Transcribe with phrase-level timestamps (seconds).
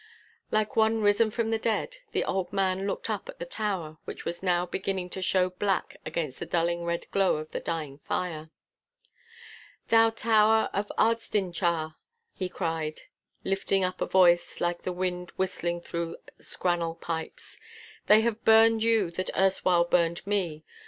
[0.49, 4.25] Like one risen from the dead, the old man looked up at the tower which
[4.25, 8.49] was now beginning to show black against the dulling red glow of the dying fire.
[9.89, 11.97] 'Thou tower of Ardstinchar,'
[12.33, 13.01] he cried,
[13.43, 17.59] lifting up a voice like the wind whistling through scrannel pipes,
[18.07, 20.63] 'they have burned you that erstwhile burned me.